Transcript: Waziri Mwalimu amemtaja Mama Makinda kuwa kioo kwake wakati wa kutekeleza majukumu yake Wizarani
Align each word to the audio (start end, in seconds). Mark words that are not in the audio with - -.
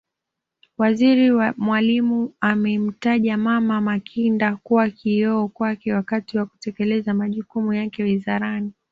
Waziri 0.77 1.31
Mwalimu 1.57 2.33
amemtaja 2.41 3.37
Mama 3.37 3.81
Makinda 3.81 4.55
kuwa 4.55 4.89
kioo 4.89 5.47
kwake 5.47 5.93
wakati 5.93 6.37
wa 6.37 6.45
kutekeleza 6.45 7.13
majukumu 7.13 7.73
yake 7.73 8.03
Wizarani 8.03 8.71